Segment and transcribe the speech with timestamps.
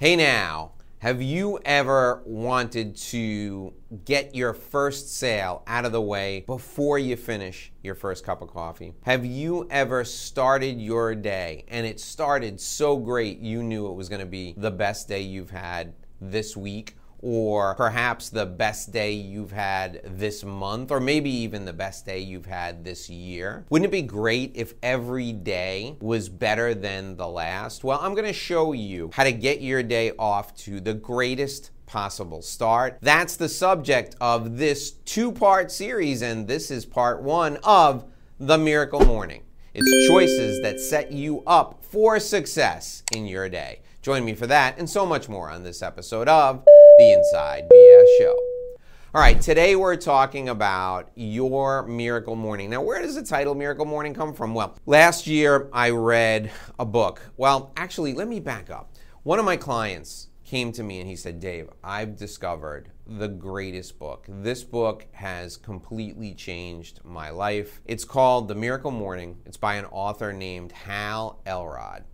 [0.00, 6.44] Hey now, have you ever wanted to get your first sale out of the way
[6.46, 8.94] before you finish your first cup of coffee?
[9.02, 14.08] Have you ever started your day and it started so great you knew it was
[14.08, 16.94] going to be the best day you've had this week?
[17.20, 22.18] Or perhaps the best day you've had this month, or maybe even the best day
[22.18, 23.64] you've had this year.
[23.70, 27.84] Wouldn't it be great if every day was better than the last?
[27.84, 32.42] Well, I'm gonna show you how to get your day off to the greatest possible
[32.42, 32.98] start.
[33.00, 38.04] That's the subject of this two part series, and this is part one of
[38.38, 39.42] The Miracle Morning.
[39.74, 43.80] It's choices that set you up for success in your day.
[44.02, 46.64] Join me for that and so much more on this episode of
[46.98, 48.36] The Inside BS Show.
[49.14, 52.70] All right, today we're talking about your miracle morning.
[52.70, 54.52] Now, where does the title Miracle Morning come from?
[54.52, 57.20] Well, last year I read a book.
[57.36, 58.92] Well, actually, let me back up.
[59.22, 63.98] One of my clients came to me and he said, Dave, I've discovered the greatest
[64.00, 64.26] book.
[64.28, 67.80] This book has completely changed my life.
[67.84, 69.38] It's called The Miracle Morning.
[69.46, 72.04] It's by an author named Hal Elrod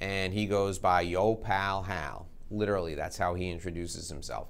[0.00, 2.29] and he goes by Yo Pal Hal.
[2.50, 4.48] Literally, that's how he introduces himself.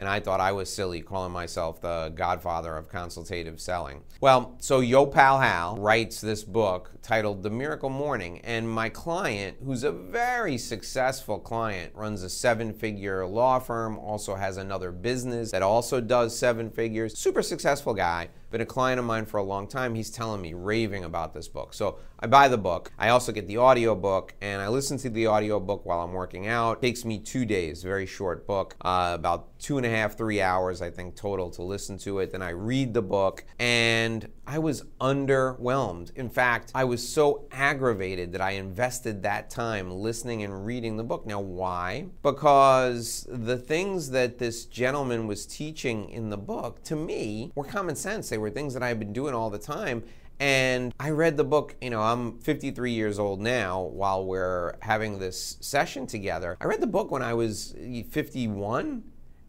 [0.00, 4.04] And I thought I was silly calling myself the godfather of consultative selling.
[4.20, 8.40] Well, so Yo Pal Hal writes this book titled The Miracle Morning.
[8.44, 14.36] And my client, who's a very successful client, runs a seven figure law firm, also
[14.36, 17.18] has another business that also does seven figures.
[17.18, 19.94] Super successful guy been a client of mine for a long time.
[19.94, 21.74] He's telling me, raving about this book.
[21.74, 22.90] So I buy the book.
[22.98, 26.12] I also get the audio book, and I listen to the audio book while I'm
[26.12, 26.78] working out.
[26.78, 30.40] It takes me two days, very short book, uh, about two and a half, three
[30.40, 32.32] hours, I think, total to listen to it.
[32.32, 36.16] Then I read the book, and I was underwhelmed.
[36.16, 41.04] In fact, I was so aggravated that I invested that time listening and reading the
[41.04, 41.24] book.
[41.24, 42.06] Now, why?
[42.22, 47.94] Because the things that this gentleman was teaching in the book, to me, were common
[47.94, 48.28] sense.
[48.28, 50.04] They they were things that I've been doing all the time.
[50.38, 55.18] And I read the book, you know, I'm 53 years old now while we're having
[55.18, 56.56] this session together.
[56.60, 57.74] I read the book when I was
[58.10, 59.02] 51,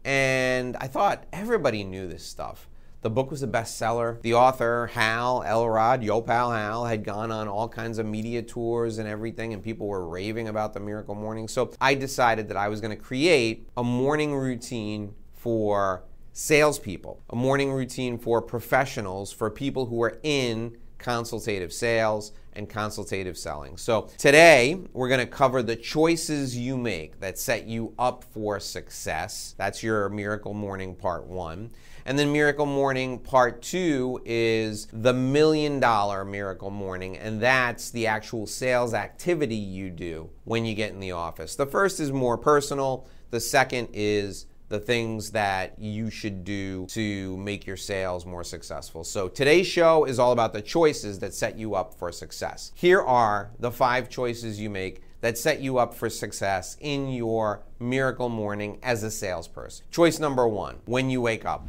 [0.04, 2.68] and I thought everybody knew this stuff.
[3.02, 4.20] The book was a bestseller.
[4.22, 8.98] The author, Hal Elrod, Yo Pal Hal, had gone on all kinds of media tours
[8.98, 11.46] and everything, and people were raving about the Miracle Morning.
[11.46, 16.02] So I decided that I was going to create a morning routine for
[16.32, 23.38] salespeople, a morning routine for professionals, for people who are in consultative sales and consultative
[23.38, 23.76] selling.
[23.76, 28.60] So today we're going to cover the choices you make that set you up for
[28.60, 29.54] success.
[29.56, 31.70] That's your Miracle Morning Part 1.
[32.06, 38.06] And then Miracle Morning Part 2 is the million dollar Miracle Morning, and that's the
[38.06, 41.56] actual sales activity you do when you get in the office.
[41.56, 47.36] The first is more personal, the second is the things that you should do to
[47.36, 49.02] make your sales more successful.
[49.02, 52.70] So today's show is all about the choices that set you up for success.
[52.76, 57.64] Here are the five choices you make that set you up for success in your
[57.80, 59.84] miracle morning as a salesperson.
[59.90, 61.66] Choice number one when you wake up.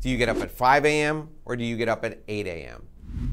[0.00, 1.30] Do you get up at 5 a.m.
[1.44, 2.86] or do you get up at 8 a.m.?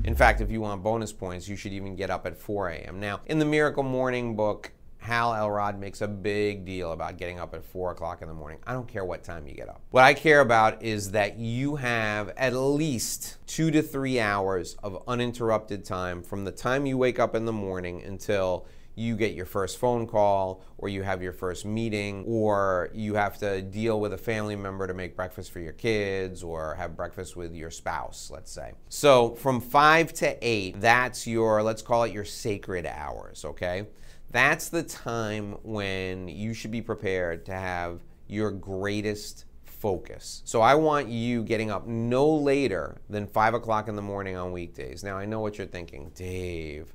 [0.05, 2.99] In fact, if you want bonus points, you should even get up at 4 a.m.
[2.99, 7.53] Now, in the Miracle Morning book, Hal Elrod makes a big deal about getting up
[7.53, 8.59] at 4 o'clock in the morning.
[8.65, 9.81] I don't care what time you get up.
[9.91, 15.03] What I care about is that you have at least two to three hours of
[15.07, 18.65] uninterrupted time from the time you wake up in the morning until
[18.97, 23.37] you get your first phone call or you have your first meeting or you have
[23.37, 27.35] to deal with a family member to make breakfast for your kids or have breakfast
[27.35, 28.73] with your spouse, let's say.
[28.89, 33.85] So from 5 to 8, that's your let's call it your sacred hours, okay?
[34.31, 40.41] That's the time when you should be prepared to have your greatest focus.
[40.45, 44.51] So I want you getting up no later than 5 o'clock in the morning on
[44.51, 45.03] weekdays.
[45.03, 46.93] Now, I know what you're thinking Dave,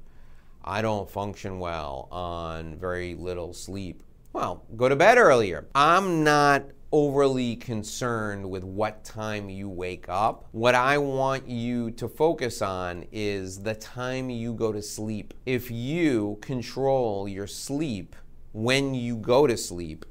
[0.65, 4.03] I don't function well on very little sleep.
[4.33, 5.67] Well, go to bed earlier.
[5.75, 10.47] I'm not overly concerned with what time you wake up.
[10.53, 15.33] What I want you to focus on is the time you go to sleep.
[15.47, 18.15] If you control your sleep
[18.53, 20.05] when you go to sleep,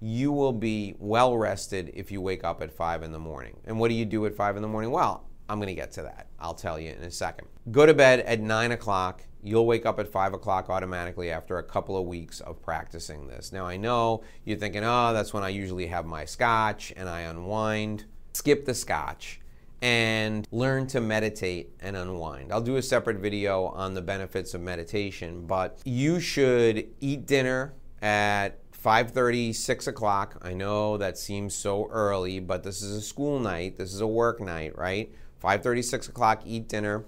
[0.00, 3.56] you will be well rested if you wake up at 5 in the morning.
[3.64, 4.90] And what do you do at 5 in the morning?
[4.90, 6.28] Well, I'm going to get to that.
[6.38, 7.48] I'll tell you in a second.
[7.70, 9.22] Go to bed at 9 o'clock.
[9.42, 13.52] You'll wake up at 5 o'clock automatically after a couple of weeks of practicing this.
[13.52, 17.20] Now, I know you're thinking, oh, that's when I usually have my scotch and I
[17.22, 18.04] unwind.
[18.34, 19.40] Skip the scotch
[19.82, 22.52] and learn to meditate and unwind.
[22.52, 27.74] I'll do a separate video on the benefits of meditation, but you should eat dinner
[28.00, 33.38] at 5.30 6 o'clock i know that seems so early but this is a school
[33.38, 37.04] night this is a work night right 5.30 6 o'clock eat dinner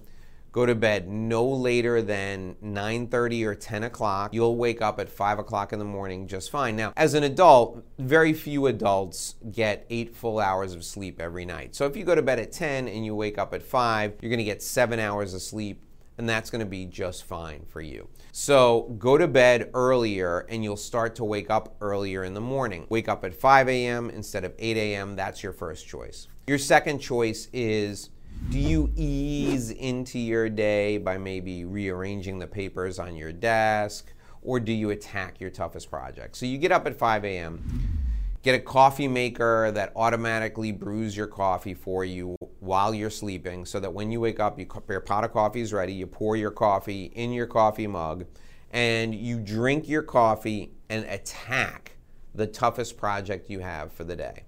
[0.54, 5.40] go to bed no later than 9.30 or 10 o'clock you'll wake up at 5
[5.40, 10.14] o'clock in the morning just fine now as an adult very few adults get eight
[10.14, 13.04] full hours of sleep every night so if you go to bed at 10 and
[13.04, 15.82] you wake up at 5 you're going to get seven hours of sleep
[16.16, 18.08] and that's going to be just fine for you.
[18.30, 22.86] So go to bed earlier and you'll start to wake up earlier in the morning.
[22.88, 24.10] Wake up at 5 a.m.
[24.10, 25.16] instead of 8 a.m.
[25.16, 26.28] That's your first choice.
[26.46, 28.10] Your second choice is
[28.50, 34.12] do you ease into your day by maybe rearranging the papers on your desk,
[34.42, 36.36] or do you attack your toughest project?
[36.36, 37.98] So you get up at 5 a.m.,
[38.42, 43.80] get a coffee maker that automatically brews your coffee for you while you're sleeping so
[43.80, 46.50] that when you wake up, you, your pot of coffee is ready, you pour your
[46.50, 48.26] coffee in your coffee mug,
[48.70, 51.96] and you drink your coffee and attack
[52.34, 54.44] the toughest project you have for the day.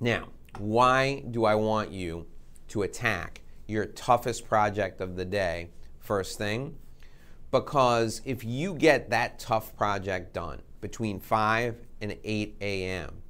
[0.00, 0.28] Now,
[0.58, 2.26] why do I want you
[2.68, 6.76] to attack your toughest project of the day first thing?
[7.50, 13.22] Because if you get that tough project done between 5 and 8 a.m.,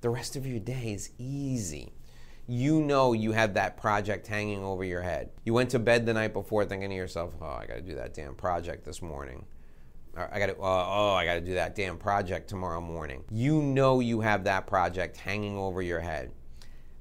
[0.00, 1.92] the rest of your day is easy.
[2.46, 5.30] You know you have that project hanging over your head.
[5.44, 7.94] You went to bed the night before thinking to yourself, oh, I got to do
[7.94, 9.46] that damn project this morning.
[10.16, 13.24] I got to, uh, oh, I got to do that damn project tomorrow morning.
[13.30, 16.30] You know you have that project hanging over your head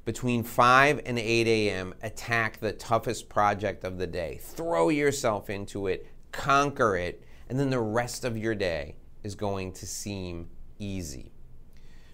[0.05, 4.39] between 5 and 8 a.m., attack the toughest project of the day.
[4.41, 9.71] Throw yourself into it, conquer it, and then the rest of your day is going
[9.73, 11.31] to seem easy.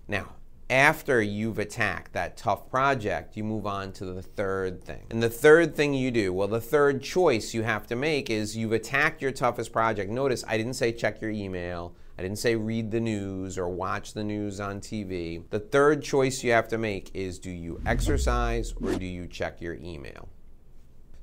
[0.08, 0.34] Now,
[0.70, 5.04] after you've attacked that tough project, you move on to the third thing.
[5.10, 8.56] And the third thing you do, well, the third choice you have to make is
[8.56, 10.12] you've attacked your toughest project.
[10.12, 11.96] Notice I didn't say check your email.
[12.20, 15.42] I didn't say read the news or watch the news on TV.
[15.50, 19.62] The third choice you have to make is do you exercise or do you check
[19.62, 20.28] your email?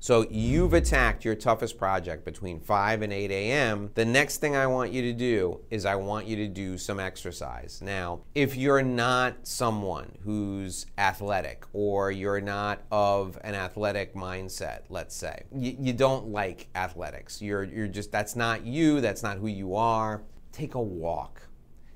[0.07, 3.91] So you've attacked your toughest project between 5 and 8 a.m.
[3.93, 6.97] The next thing I want you to do is I want you to do some
[6.97, 7.81] exercise.
[7.83, 15.13] Now, if you're not someone who's athletic or you're not of an athletic mindset, let's
[15.13, 17.41] say, you, you don't like athletics.
[17.41, 21.41] You're, you're just, that's not you, that's not who you are take a walk.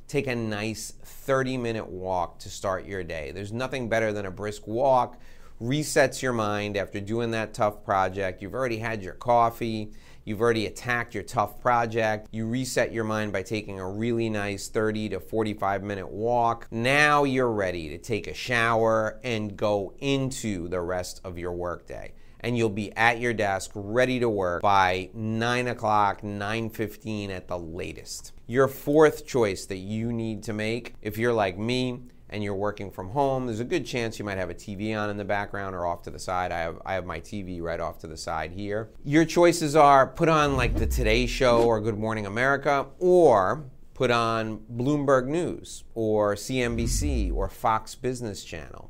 [0.10, 3.32] Take a nice 30 minute walk to start your day.
[3.32, 5.18] There's nothing better than a brisk walk.
[5.62, 8.42] Resets your mind after doing that tough project.
[8.42, 9.92] You've already had your coffee.
[10.26, 12.28] You've already attacked your tough project.
[12.32, 16.68] You reset your mind by taking a really nice 30 to 45 minute walk.
[16.72, 22.14] Now you're ready to take a shower and go into the rest of your workday
[22.40, 27.60] and you'll be at your desk ready to work by 9 o'clock, 9.15 at the
[27.60, 28.34] latest.
[28.48, 32.90] Your fourth choice that you need to make, if you're like me, and you're working
[32.90, 35.76] from home, there's a good chance you might have a TV on in the background
[35.76, 36.52] or off to the side.
[36.52, 38.90] I have, I have my TV right off to the side here.
[39.04, 44.10] Your choices are put on like the Today Show or Good Morning America, or put
[44.10, 48.90] on Bloomberg News or CNBC or Fox Business Channel.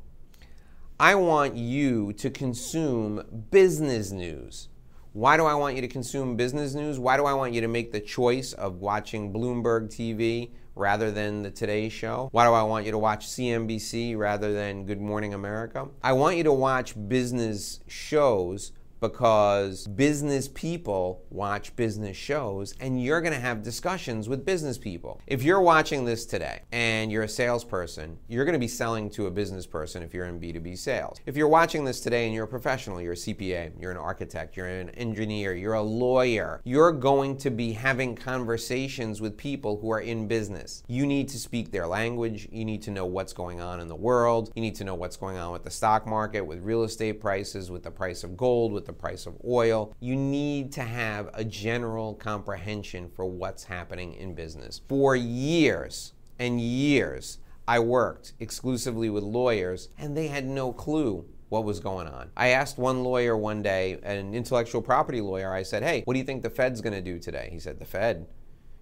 [1.00, 4.68] I want you to consume business news.
[5.12, 6.98] Why do I want you to consume business news?
[6.98, 11.42] Why do I want you to make the choice of watching Bloomberg TV rather than
[11.42, 12.28] the Today Show?
[12.32, 15.88] Why do I want you to watch CNBC rather than Good Morning America?
[16.02, 23.20] I want you to watch business shows because business people watch business shows and you're
[23.20, 25.20] going to have discussions with business people.
[25.26, 29.26] If you're watching this today and you're a salesperson, you're going to be selling to
[29.26, 31.18] a business person if you're in B2B sales.
[31.26, 34.56] If you're watching this today and you're a professional, you're a CPA, you're an architect,
[34.56, 39.90] you're an engineer, you're a lawyer, you're going to be having conversations with people who
[39.90, 40.84] are in business.
[40.86, 43.96] You need to speak their language, you need to know what's going on in the
[43.96, 47.20] world, you need to know what's going on with the stock market, with real estate
[47.20, 49.94] prices, with the price of gold, with the the price of oil.
[50.00, 54.80] You need to have a general comprehension for what's happening in business.
[54.88, 61.64] For years and years, I worked exclusively with lawyers, and they had no clue what
[61.64, 62.30] was going on.
[62.36, 66.18] I asked one lawyer one day, an intellectual property lawyer, I said, Hey, what do
[66.18, 67.50] you think the Fed's to do today?
[67.52, 68.26] He said, The Fed?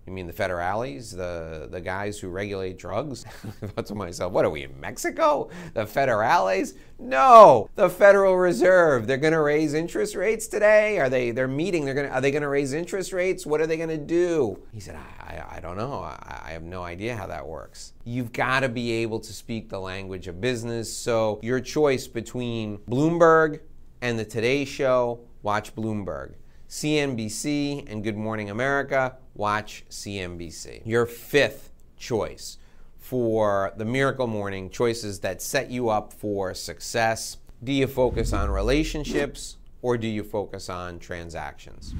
[0.07, 3.25] You mean the federales, the, the guys who regulate drugs?
[3.63, 5.51] I thought to myself, what are we in Mexico?
[5.75, 6.75] The federales?
[6.99, 9.07] No, the Federal Reserve.
[9.07, 10.99] They're going to raise interest rates today.
[10.99, 11.31] Are they?
[11.31, 11.85] They're meeting.
[11.85, 12.11] They're going.
[12.11, 13.47] Are they going to raise interest rates?
[13.47, 14.59] What are they going to do?
[14.73, 16.01] He said, I, I, I don't know.
[16.01, 17.95] I, I have no idea how that works.
[18.05, 20.95] You've got to be able to speak the language of business.
[20.95, 23.61] So your choice between Bloomberg
[24.03, 26.35] and the Today Show, watch Bloomberg.
[26.71, 30.83] CNBC and Good Morning America, watch CNBC.
[30.87, 32.59] Your fifth choice
[32.97, 37.39] for the miracle morning choices that set you up for success.
[37.65, 41.93] Do you focus on relationships or do you focus on transactions?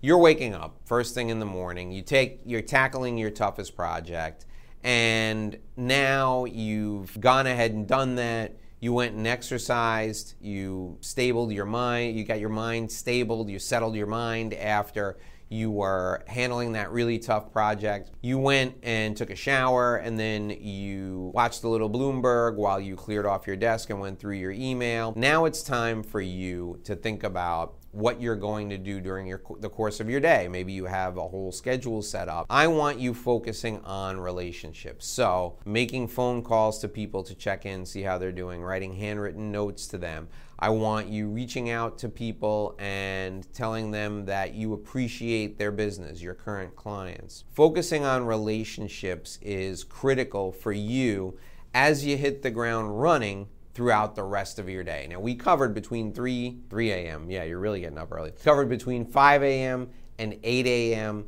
[0.00, 4.44] You're waking up first thing in the morning, you take you're tackling your toughest project
[4.82, 11.64] and now you've gone ahead and done that you went and exercised, you stabled your
[11.64, 16.90] mind, you got your mind stabled, you settled your mind after you were handling that
[16.90, 18.10] really tough project.
[18.22, 22.96] You went and took a shower, and then you watched a little Bloomberg while you
[22.96, 25.12] cleared off your desk and went through your email.
[25.14, 29.40] Now it's time for you to think about what you're going to do during your,
[29.60, 30.48] the course of your day.
[30.48, 32.46] Maybe you have a whole schedule set up.
[32.50, 35.06] I want you focusing on relationships.
[35.06, 39.52] So, making phone calls to people to check in, see how they're doing, writing handwritten
[39.52, 40.28] notes to them.
[40.58, 46.22] I want you reaching out to people and telling them that you appreciate their business,
[46.22, 47.44] your current clients.
[47.50, 51.36] Focusing on relationships is critical for you
[51.74, 55.06] as you hit the ground running throughout the rest of your day.
[55.08, 57.30] Now we covered between 3 3 a.m.
[57.30, 58.32] Yeah, you're really getting up early.
[58.42, 59.88] Covered between 5 a.m.
[60.18, 61.26] and 8 a.m.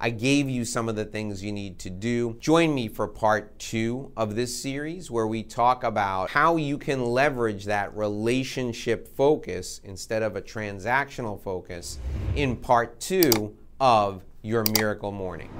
[0.00, 2.36] I gave you some of the things you need to do.
[2.40, 7.04] Join me for part two of this series where we talk about how you can
[7.04, 11.98] leverage that relationship focus instead of a transactional focus
[12.34, 15.50] in part two of your miracle morning.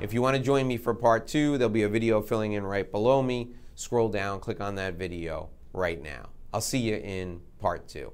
[0.00, 2.64] If you want to join me for part two, there'll be a video filling in
[2.64, 3.54] right below me.
[3.74, 6.28] Scroll down, click on that video right now.
[6.52, 8.12] I'll see you in part two.